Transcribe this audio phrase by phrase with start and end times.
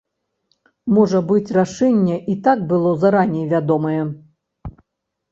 [0.93, 4.01] Можа быць, рашэнне і так было зараней вядомае.